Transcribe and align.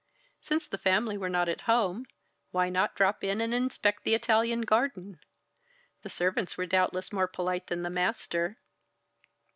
Since 0.41 0.65
the 0.67 0.79
family 0.79 1.15
were 1.15 1.29
not 1.29 1.47
at 1.47 1.61
home, 1.69 2.07
why 2.49 2.69
not 2.71 2.95
drop 2.95 3.23
in 3.23 3.39
and 3.39 3.53
inspect 3.53 4.01
the 4.03 4.15
Italian 4.15 4.61
garden? 4.61 5.19
The 6.01 6.09
servants 6.09 6.57
were 6.57 6.65
doubtless 6.65 7.13
more 7.13 7.27
polite 7.27 7.67
than 7.67 7.83
the 7.83 7.91
master. 7.91 8.57